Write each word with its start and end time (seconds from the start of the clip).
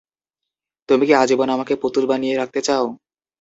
তুমি 0.89 1.03
কি 1.07 1.13
আজীবন 1.15 1.49
আমাকে 1.51 1.73
পুতুল 1.81 2.05
বানিয়ে 2.11 2.35
রাখতে 2.35 2.59
চাও? 2.67 2.85